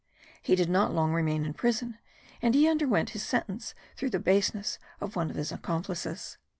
He 0.41 0.55
did 0.55 0.67
not 0.67 0.91
long 0.95 1.13
remain 1.13 1.45
in 1.45 1.53
prison, 1.53 1.99
and 2.41 2.55
he 2.55 2.67
underwent 2.67 3.11
his 3.11 3.21
sentence 3.21 3.75
through 3.95 4.09
the 4.09 4.17
baseness 4.19 4.79
of 4.99 5.15
one 5.15 5.29
of 5.29 5.35
his 5.35 5.51
accomplices. 5.51 6.39